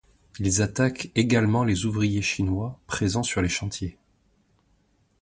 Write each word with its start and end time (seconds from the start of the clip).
Ils 0.39 0.63
attaquent 0.63 1.11
également 1.13 1.63
les 1.63 1.85
ouvriers 1.85 2.23
chinois 2.23 2.79
présents 2.87 3.21
sur 3.21 3.43
les 3.43 3.49
chantiers. 3.49 3.99